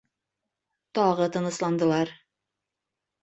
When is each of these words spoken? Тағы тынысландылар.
Тағы 0.99 1.27
тынысландылар. 1.35 2.13